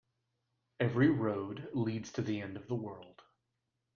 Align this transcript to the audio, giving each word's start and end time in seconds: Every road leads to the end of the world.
Every 0.79 1.11
road 1.11 1.69
leads 1.75 2.11
to 2.13 2.23
the 2.23 2.41
end 2.41 2.57
of 2.57 2.67
the 2.67 2.73
world. 2.73 3.21